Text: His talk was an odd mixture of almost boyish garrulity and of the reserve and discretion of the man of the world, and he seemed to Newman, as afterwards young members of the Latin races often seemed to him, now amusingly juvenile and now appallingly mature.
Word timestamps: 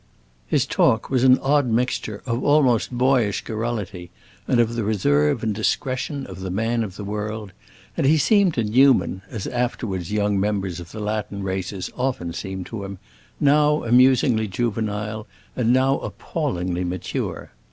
His 0.47 0.65
talk 0.65 1.11
was 1.11 1.23
an 1.23 1.37
odd 1.43 1.67
mixture 1.67 2.23
of 2.25 2.43
almost 2.43 2.89
boyish 2.91 3.43
garrulity 3.43 4.09
and 4.47 4.59
of 4.59 4.73
the 4.73 4.83
reserve 4.83 5.43
and 5.43 5.53
discretion 5.53 6.25
of 6.25 6.39
the 6.39 6.49
man 6.49 6.83
of 6.83 6.95
the 6.95 7.03
world, 7.03 7.51
and 7.95 8.07
he 8.07 8.17
seemed 8.17 8.55
to 8.55 8.63
Newman, 8.63 9.21
as 9.29 9.45
afterwards 9.45 10.11
young 10.11 10.39
members 10.39 10.79
of 10.79 10.91
the 10.91 10.99
Latin 10.99 11.43
races 11.43 11.91
often 11.95 12.33
seemed 12.33 12.65
to 12.65 12.83
him, 12.83 12.97
now 13.39 13.83
amusingly 13.83 14.47
juvenile 14.47 15.27
and 15.55 15.71
now 15.71 15.99
appallingly 15.99 16.83
mature. 16.83 17.51